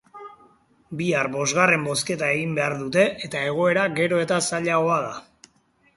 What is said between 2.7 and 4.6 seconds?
dute eta egoera gero eta